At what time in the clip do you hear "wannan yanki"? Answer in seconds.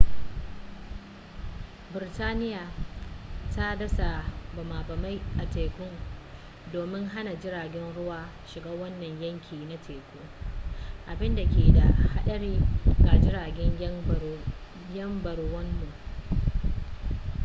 8.71-9.55